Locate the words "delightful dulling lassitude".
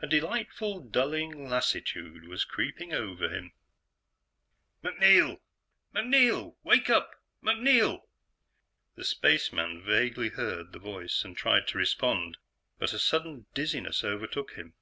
0.08-2.26